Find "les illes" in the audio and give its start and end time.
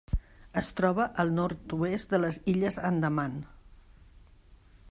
2.23-2.83